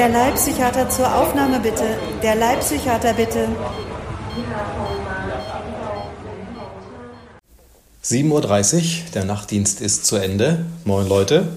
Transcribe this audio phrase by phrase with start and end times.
[0.00, 1.84] Der Leibpsychiater zur Aufnahme bitte.
[2.22, 3.48] Der Leibpsychiater bitte.
[8.02, 8.82] 7.30 Uhr,
[9.14, 10.64] der Nachtdienst ist zu Ende.
[10.86, 11.48] Moin Leute.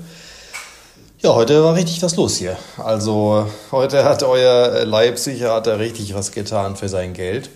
[1.21, 2.57] Ja, heute war richtig was los hier.
[2.77, 7.49] Also heute hat euer Leibpsychiater richtig was getan für sein Geld.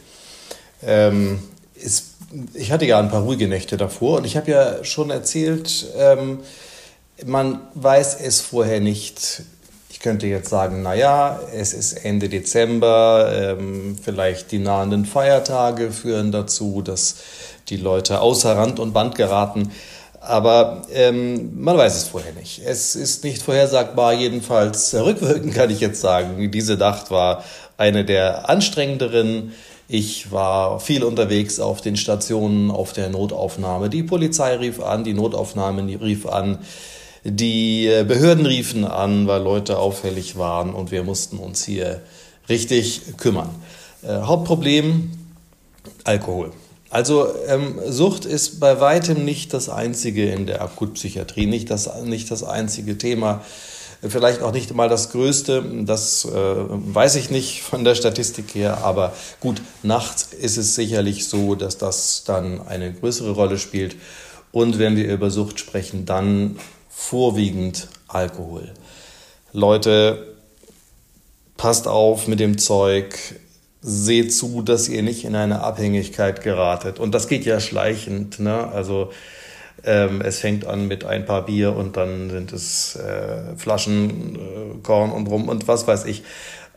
[0.82, 1.44] Ähm,
[1.76, 2.12] ist,
[2.54, 6.40] ich hatte ja ein paar ruhige Nächte davor und ich habe ja schon erzählt, ähm,
[7.26, 9.44] man weiß es vorher nicht.
[9.98, 16.32] Ich könnte jetzt sagen, naja, es ist Ende Dezember, ähm, vielleicht die nahenden Feiertage führen
[16.32, 17.16] dazu, dass
[17.70, 19.72] die Leute außer Rand und Band geraten.
[20.22, 22.62] Aber ähm, man weiß es vorher nicht.
[22.64, 27.44] Es ist nicht vorhersagbar, jedenfalls rückwirkend kann ich jetzt sagen, diese Nacht war
[27.78, 29.54] eine der anstrengenderen.
[29.88, 33.90] Ich war viel unterwegs auf den Stationen, auf der Notaufnahme.
[33.90, 36.60] Die Polizei rief an, die Notaufnahme rief an,
[37.30, 42.02] die Behörden riefen an, weil Leute auffällig waren und wir mussten uns hier
[42.50, 43.50] richtig kümmern.
[44.02, 45.12] Äh, Hauptproblem
[46.04, 46.52] Alkohol.
[46.90, 52.32] Also ähm, Sucht ist bei weitem nicht das einzige in der Akutpsychiatrie, nicht das, nicht
[52.32, 53.44] das einzige Thema,
[54.02, 58.84] vielleicht auch nicht mal das größte, das äh, weiß ich nicht von der Statistik her,
[58.84, 63.98] aber gut, nachts ist es sicherlich so, dass das dann eine größere Rolle spielt.
[64.54, 66.58] Und wenn wir über Sucht sprechen, dann
[66.98, 68.74] vorwiegend Alkohol.
[69.54, 70.36] Leute,
[71.56, 73.16] passt auf mit dem Zeug,
[73.82, 77.00] seht zu, dass ihr nicht in eine Abhängigkeit geratet.
[77.00, 78.40] Und das geht ja schleichend.
[78.40, 78.68] Ne?
[78.68, 79.12] Also
[79.86, 84.40] ähm, es fängt an mit ein paar Bier und dann sind es äh, Flaschen, äh,
[84.84, 86.24] Korn und Rum und was weiß ich.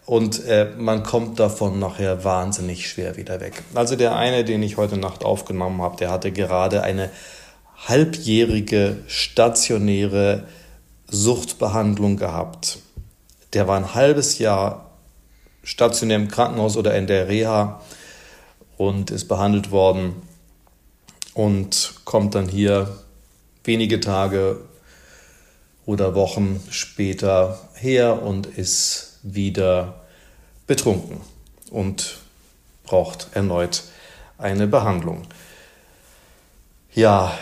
[0.04, 3.62] Und äh, man kommt davon nachher wahnsinnig schwer wieder weg.
[3.74, 7.10] Also der eine, den ich heute Nacht aufgenommen habe, der hatte gerade eine
[7.88, 10.44] halbjährige stationäre
[11.08, 12.78] Suchtbehandlung gehabt.
[13.52, 14.90] Der war ein halbes Jahr
[15.64, 17.80] stationär im Krankenhaus oder in der Reha
[18.76, 20.14] und ist behandelt worden
[21.34, 22.98] und kommt dann hier
[23.64, 24.60] wenige Tage
[25.86, 30.02] oder Wochen später her und ist wieder
[30.66, 31.20] betrunken
[31.70, 32.18] und
[32.84, 33.84] braucht erneut
[34.38, 35.22] eine Behandlung.
[36.94, 37.36] Ja,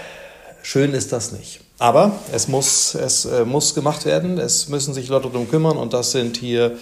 [0.69, 1.61] schön ist das nicht.
[1.79, 5.95] Aber es muss, es äh, muss gemacht werden, es müssen sich Leute darum kümmern und
[5.95, 6.77] das sind hier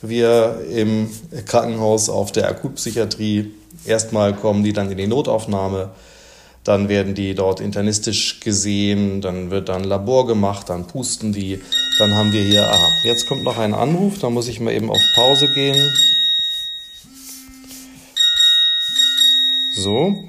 [0.00, 1.10] wir im
[1.46, 3.52] Krankenhaus auf der Akutpsychiatrie.
[3.84, 5.90] Erstmal kommen die dann in die Notaufnahme,
[6.62, 11.60] dann werden die dort internistisch gesehen, dann wird dann Labor gemacht, dann pusten die,
[11.98, 14.88] dann haben wir hier, aha, jetzt kommt noch ein Anruf, da muss ich mal eben
[14.88, 15.92] auf Pause gehen.
[19.74, 20.28] So.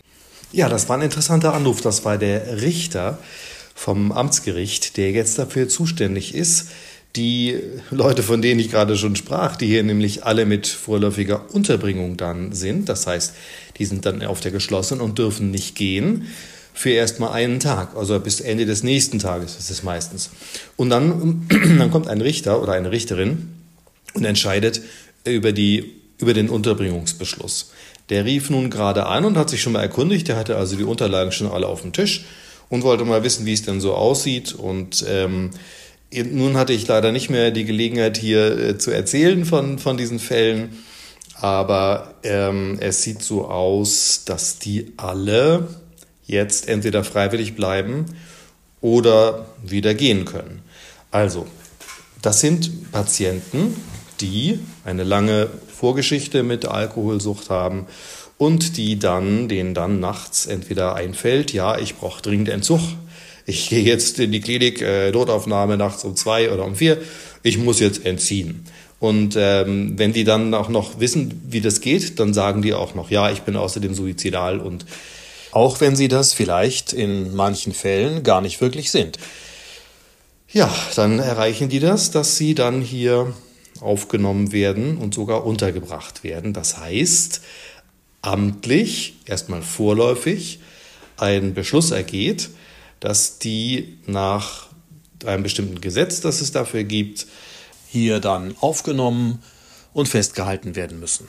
[0.51, 1.81] Ja, das war ein interessanter Anruf.
[1.81, 3.19] Das war der Richter
[3.75, 6.69] vom Amtsgericht, der jetzt dafür zuständig ist,
[7.15, 7.59] die
[7.89, 12.53] Leute, von denen ich gerade schon sprach, die hier nämlich alle mit vorläufiger Unterbringung dann
[12.53, 13.33] sind, das heißt,
[13.77, 16.27] die sind dann auf der geschlossenen und dürfen nicht gehen,
[16.73, 20.29] für erst mal einen Tag, also bis Ende des nächsten Tages, ist meistens.
[20.75, 21.47] Und dann,
[21.79, 23.49] dann kommt ein Richter oder eine Richterin
[24.13, 24.81] und entscheidet
[25.25, 27.71] über, die, über den Unterbringungsbeschluss.
[28.09, 30.83] Der rief nun gerade an und hat sich schon mal erkundigt, der hatte also die
[30.83, 32.25] Unterlagen schon alle auf dem Tisch
[32.69, 34.53] und wollte mal wissen, wie es denn so aussieht.
[34.53, 35.51] Und ähm,
[36.11, 40.19] nun hatte ich leider nicht mehr die Gelegenheit, hier äh, zu erzählen von, von diesen
[40.19, 40.83] Fällen,
[41.39, 45.67] aber ähm, es sieht so aus, dass die alle
[46.25, 48.05] jetzt entweder freiwillig bleiben
[48.81, 50.61] oder wieder gehen können.
[51.11, 51.45] Also,
[52.21, 53.75] das sind Patienten,
[54.21, 57.87] die eine lange Vorgeschichte mit Alkoholsucht haben
[58.37, 62.81] und die dann, denen dann nachts entweder einfällt, ja, ich brauche dringend Entzug,
[63.45, 66.97] ich gehe jetzt in die Klinik, äh, Notaufnahme nachts um zwei oder um vier,
[67.43, 68.65] ich muss jetzt entziehen.
[68.99, 72.95] Und ähm, wenn die dann auch noch wissen, wie das geht, dann sagen die auch
[72.95, 74.85] noch, ja, ich bin außerdem suizidal und
[75.51, 79.17] auch wenn sie das vielleicht in manchen Fällen gar nicht wirklich sind.
[80.49, 83.33] Ja, dann erreichen die das, dass sie dann hier
[83.81, 86.53] aufgenommen werden und sogar untergebracht werden.
[86.53, 87.41] Das heißt,
[88.21, 90.59] amtlich, erstmal vorläufig,
[91.17, 92.49] ein Beschluss ergeht,
[92.99, 94.67] dass die nach
[95.25, 97.27] einem bestimmten Gesetz, das es dafür gibt,
[97.89, 99.41] hier dann aufgenommen
[99.93, 101.27] und festgehalten werden müssen.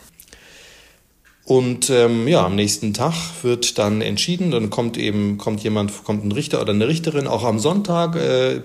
[1.45, 6.23] Und ähm, ja, am nächsten Tag wird dann entschieden, dann kommt eben, kommt jemand, kommt
[6.23, 8.61] ein Richter oder eine Richterin auch am Sonntag äh,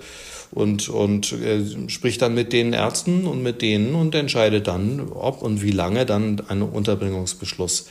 [0.54, 5.42] und, und äh, spricht dann mit den Ärzten und mit denen und entscheidet dann, ob
[5.42, 7.88] und wie lange dann ein Unterbringungsbeschluss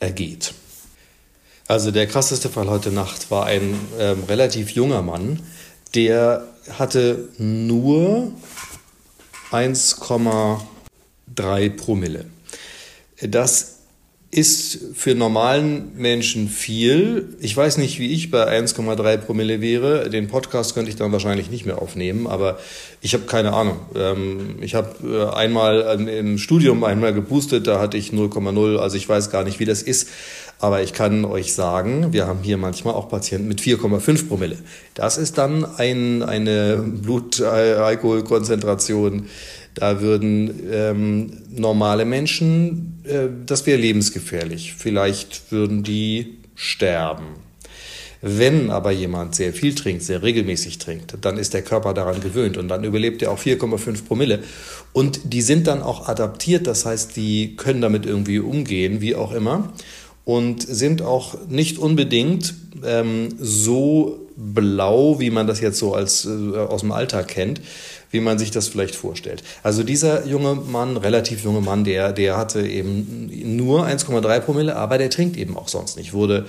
[0.00, 0.52] ergeht.
[1.68, 5.40] Also der krasseste Fall heute Nacht war ein ähm, relativ junger Mann,
[5.94, 6.48] der
[6.78, 8.32] hatte nur
[9.52, 12.24] 1,3 Promille.
[13.22, 13.79] Das
[14.32, 17.36] ist für normalen Menschen viel.
[17.40, 20.08] Ich weiß nicht, wie ich bei 1,3 Promille wäre.
[20.08, 22.60] Den Podcast könnte ich dann wahrscheinlich nicht mehr aufnehmen, aber
[23.00, 23.80] ich habe keine Ahnung.
[23.96, 29.08] Ähm, ich habe äh, einmal im Studium einmal geboostet, da hatte ich 0,0, also ich
[29.08, 30.08] weiß gar nicht, wie das ist.
[30.60, 34.58] Aber ich kann euch sagen, wir haben hier manchmal auch Patienten mit 4,5 Promille.
[34.94, 39.30] Das ist dann ein, eine Blutalkoholkonzentration,
[39.80, 44.74] da würden ähm, normale Menschen, äh, das wäre lebensgefährlich.
[44.76, 47.24] Vielleicht würden die sterben.
[48.20, 52.58] Wenn aber jemand sehr viel trinkt, sehr regelmäßig trinkt, dann ist der Körper daran gewöhnt
[52.58, 54.40] und dann überlebt er auch 4,5 Promille.
[54.92, 59.32] Und die sind dann auch adaptiert, das heißt, die können damit irgendwie umgehen, wie auch
[59.32, 59.72] immer,
[60.26, 62.52] und sind auch nicht unbedingt
[62.84, 67.62] ähm, so blau, wie man das jetzt so als, äh, aus dem Alltag kennt,
[68.10, 69.42] wie man sich das vielleicht vorstellt.
[69.62, 74.98] Also dieser junge Mann, relativ junge Mann, der, der hatte eben nur 1,3 Promille, aber
[74.98, 76.46] der trinkt eben auch sonst nicht, wurde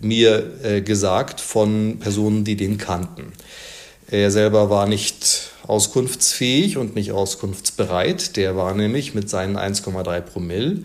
[0.00, 3.32] mir äh, gesagt von Personen, die den kannten.
[4.10, 8.36] Er selber war nicht auskunftsfähig und nicht auskunftsbereit.
[8.36, 10.82] Der war nämlich mit seinen 1,3 Promille,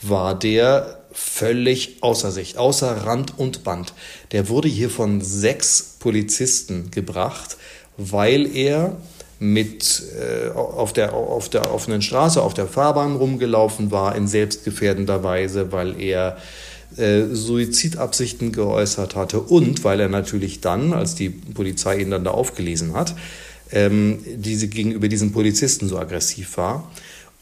[0.00, 3.92] war der völlig außer sich, außer Rand und Band.
[4.32, 7.56] Der wurde hier von sechs Polizisten gebracht,
[7.96, 8.96] weil er
[9.42, 15.24] mit äh, auf der auf der offenen Straße, auf der Fahrbahn rumgelaufen war in selbstgefährdender
[15.24, 16.36] Weise, weil er
[16.96, 22.30] äh, Suizidabsichten geäußert hatte und weil er natürlich dann, als die Polizei ihn dann da
[22.30, 23.16] aufgelesen hat,
[23.72, 26.88] ähm, diese gegenüber diesen Polizisten so aggressiv war.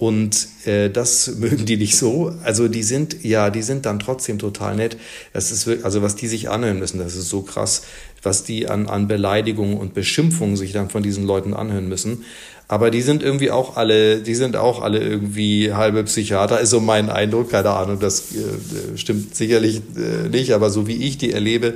[0.01, 2.33] Und äh, das mögen die nicht so.
[2.43, 4.97] Also die sind, ja, die sind dann trotzdem total nett.
[5.35, 7.83] Das ist wirklich, also was die sich anhören müssen, das ist so krass,
[8.23, 12.25] was die an, an Beleidigungen und Beschimpfungen sich dann von diesen Leuten anhören müssen.
[12.67, 16.81] Aber die sind irgendwie auch alle, die sind auch alle irgendwie halbe Psychiater, ist so
[16.81, 21.33] mein Eindruck, keine Ahnung, das äh, stimmt sicherlich äh, nicht, aber so wie ich die
[21.33, 21.75] erlebe,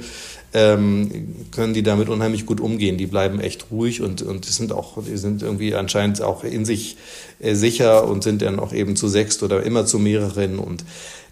[0.54, 1.10] ähm,
[1.50, 2.96] können die damit unheimlich gut umgehen.
[2.96, 6.96] Die bleiben echt ruhig und, und sind auch, die sind irgendwie anscheinend auch in sich
[7.40, 10.84] äh, sicher und sind dann auch eben zu sechst oder immer zu mehreren und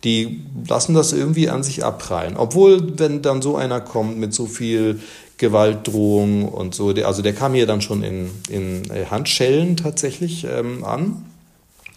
[0.03, 2.37] die lassen das irgendwie an sich abprallen.
[2.37, 4.99] Obwohl, wenn dann so einer kommt mit so viel
[5.39, 10.45] Gewaltdrohung und so, der, also der kam hier dann schon in, in äh, Handschellen tatsächlich
[10.51, 11.25] ähm, an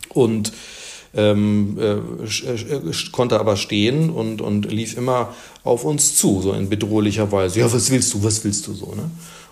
[0.10, 0.54] und
[1.16, 5.34] ähm, äh, äh, konnte aber stehen und, und lief immer
[5.64, 7.60] auf uns zu, so in bedrohlicher Weise.
[7.60, 9.10] Ja, was willst du, was willst du so, ne?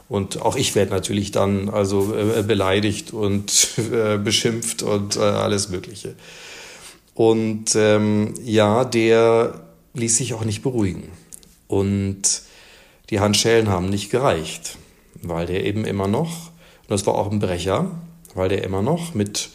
[0.09, 5.69] Und auch ich werde natürlich dann also äh, beleidigt und äh, beschimpft und äh, alles
[5.69, 6.13] Mögliche.
[7.15, 9.61] Und ähm, ja, der
[9.93, 11.09] ließ sich auch nicht beruhigen.
[11.67, 12.41] Und
[13.09, 14.77] die Handschellen haben nicht gereicht,
[15.21, 16.47] weil der eben immer noch,
[16.81, 17.91] und das war auch ein Brecher,
[18.35, 19.49] weil der immer noch mit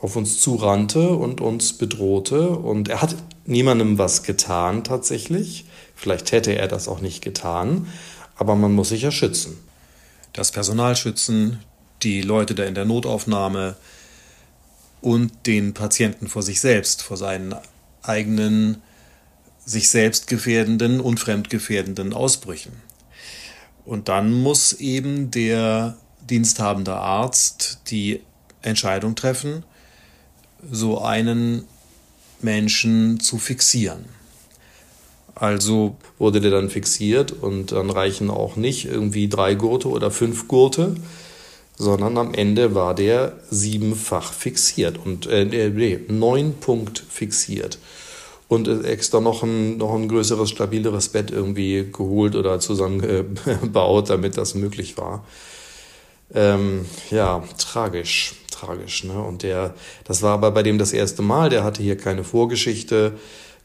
[0.00, 2.50] auf uns zurannte und uns bedrohte.
[2.50, 5.66] Und er hat niemandem was getan tatsächlich.
[5.94, 7.88] Vielleicht hätte er das auch nicht getan,
[8.36, 9.56] aber man muss sich ja schützen.
[10.32, 11.60] Das Personal schützen,
[12.02, 13.76] die Leute da in der Notaufnahme
[15.00, 17.54] und den Patienten vor sich selbst, vor seinen
[18.02, 18.82] eigenen,
[19.64, 22.72] sich selbst gefährdenden und fremdgefährdenden Ausbrüchen.
[23.84, 25.96] Und dann muss eben der
[26.28, 28.20] diensthabende Arzt die
[28.62, 29.64] Entscheidung treffen,
[30.70, 31.64] so einen
[32.40, 34.04] Menschen zu fixieren.
[35.34, 40.48] Also wurde der dann fixiert und dann reichen auch nicht irgendwie drei Gurte oder fünf
[40.48, 40.94] Gurte,
[41.76, 47.78] sondern am Ende war der siebenfach fixiert und äh, nee, neun Punkt fixiert
[48.48, 54.54] und extra noch ein, noch ein größeres, stabileres Bett irgendwie geholt oder zusammengebaut, damit das
[54.54, 55.24] möglich war.
[56.34, 59.04] Ähm, ja, tragisch tragisch.
[59.04, 59.20] Ne?
[59.20, 63.12] Und der, das war aber bei dem das erste Mal, der hatte hier keine Vorgeschichte,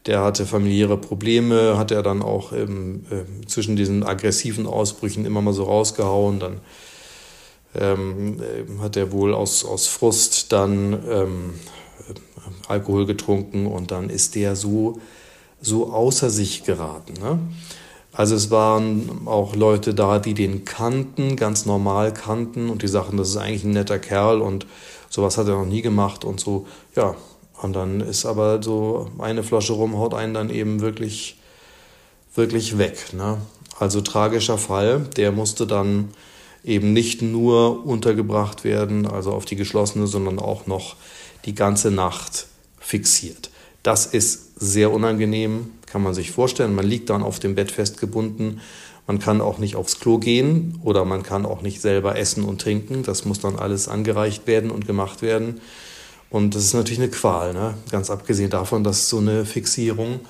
[0.06, 5.40] der hatte familiäre Probleme, hat er dann auch im, äh, zwischen diesen aggressiven Ausbrüchen immer
[5.42, 6.60] mal so rausgehauen, dann
[7.74, 11.54] ähm, äh, hat er wohl aus, aus Frust dann ähm,
[12.68, 15.00] Alkohol getrunken und dann ist der so,
[15.60, 17.14] so außer sich geraten.
[17.14, 17.38] Ne?
[18.12, 23.16] Also es waren auch Leute da, die den kannten, ganz normal kannten und die sagten,
[23.16, 24.66] das ist eigentlich ein netter Kerl und
[25.08, 26.66] sowas hat er noch nie gemacht und so.
[26.94, 27.14] Ja,
[27.62, 31.38] und dann ist aber so eine Flasche rum, haut einen dann eben wirklich,
[32.34, 33.14] wirklich weg.
[33.14, 33.38] Ne?
[33.78, 36.10] Also tragischer Fall, der musste dann
[36.64, 40.96] eben nicht nur untergebracht werden, also auf die geschlossene, sondern auch noch
[41.44, 42.46] die ganze Nacht
[42.78, 43.50] fixiert.
[43.82, 46.74] Das ist sehr unangenehm, kann man sich vorstellen.
[46.74, 48.60] Man liegt dann auf dem Bett festgebunden.
[49.06, 52.60] Man kann auch nicht aufs Klo gehen oder man kann auch nicht selber essen und
[52.60, 53.02] trinken.
[53.02, 55.60] Das muss dann alles angereicht werden und gemacht werden.
[56.30, 57.74] Und das ist natürlich eine Qual, ne?
[57.90, 60.20] ganz abgesehen davon, dass so eine Fixierung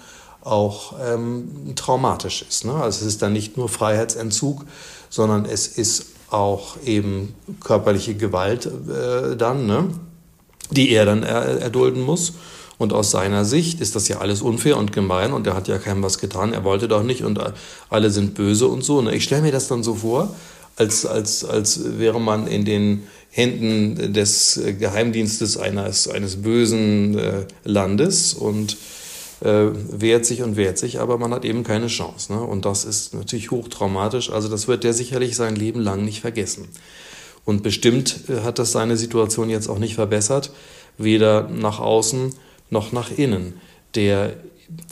[0.40, 2.64] auch ähm, traumatisch ist.
[2.64, 2.72] Ne?
[2.72, 4.64] Also es ist dann nicht nur Freiheitsentzug,
[5.10, 9.90] sondern es ist auch eben körperliche Gewalt äh, dann, ne?
[10.70, 12.32] die er dann er erdulden muss.
[12.82, 15.78] Und aus seiner Sicht ist das ja alles unfair und gemein und er hat ja
[15.78, 17.38] keinem was getan, er wollte doch nicht und
[17.88, 19.00] alle sind böse und so.
[19.00, 19.14] Ne?
[19.14, 20.34] Ich stelle mir das dann so vor,
[20.74, 28.34] als, als, als wäre man in den Händen des Geheimdienstes eines, eines bösen äh, Landes
[28.34, 28.76] und
[29.42, 32.32] äh, wehrt sich und wehrt sich, aber man hat eben keine Chance.
[32.32, 32.42] Ne?
[32.42, 34.28] Und das ist natürlich hochtraumatisch.
[34.32, 36.66] Also das wird der sicherlich sein Leben lang nicht vergessen.
[37.44, 40.50] Und bestimmt äh, hat das seine Situation jetzt auch nicht verbessert,
[40.98, 42.34] weder nach außen
[42.72, 43.60] noch nach innen.
[43.94, 44.34] Der,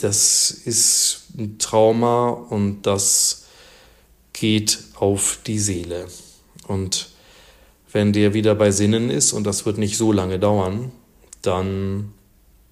[0.01, 3.47] das ist ein Trauma und das
[4.33, 6.07] geht auf die Seele.
[6.69, 7.09] Und
[7.93, 10.93] wenn der wieder bei Sinnen ist, und das wird nicht so lange dauern,
[11.43, 12.13] dann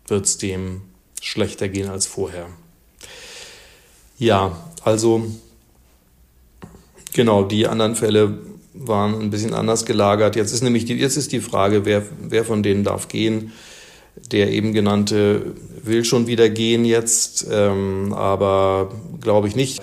[0.06, 0.82] wird es dem
[1.20, 2.46] schlechter gehen als vorher.
[4.18, 5.26] Ja, also
[7.12, 8.38] genau, die anderen Fälle
[8.74, 10.36] waren ein bisschen anders gelagert.
[10.36, 13.52] Jetzt ist nämlich die, jetzt ist die Frage, wer, wer von denen darf gehen.
[14.32, 19.80] Der eben genannte will schon wieder gehen jetzt, ähm, aber glaube ich nicht.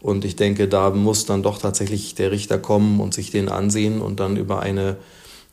[0.00, 4.00] Und ich denke, da muss dann doch tatsächlich der Richter kommen und sich den ansehen
[4.00, 4.96] und dann über eine,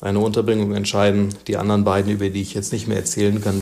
[0.02, 1.30] eine Unterbringung entscheiden.
[1.48, 3.62] Die anderen beiden, über die ich jetzt nicht mehr erzählen kann.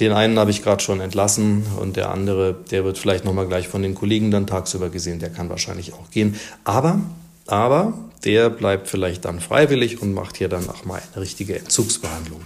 [0.00, 3.68] Den einen habe ich gerade schon entlassen und der andere, der wird vielleicht nochmal gleich
[3.68, 6.36] von den Kollegen dann tagsüber gesehen, der kann wahrscheinlich auch gehen.
[6.64, 7.00] Aber,
[7.46, 12.40] aber der bleibt vielleicht dann freiwillig und macht hier dann auch mal eine richtige Entzugsbehandlung.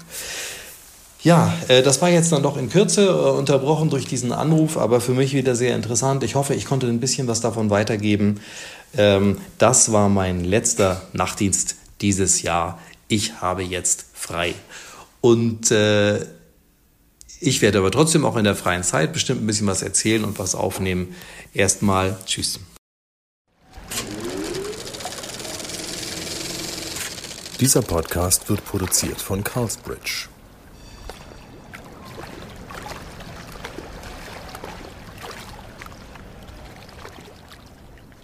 [1.22, 5.00] Ja, äh, das war jetzt dann doch in Kürze äh, unterbrochen durch diesen Anruf, aber
[5.00, 6.24] für mich wieder sehr interessant.
[6.24, 8.40] Ich hoffe, ich konnte ein bisschen was davon weitergeben.
[8.96, 12.80] Ähm, das war mein letzter Nachtdienst dieses Jahr.
[13.06, 14.54] Ich habe jetzt frei.
[15.20, 16.26] Und äh,
[17.38, 20.40] ich werde aber trotzdem auch in der freien Zeit bestimmt ein bisschen was erzählen und
[20.40, 21.14] was aufnehmen.
[21.54, 22.58] Erstmal Tschüss.
[27.60, 30.31] Dieser Podcast wird produziert von Carlsbridge.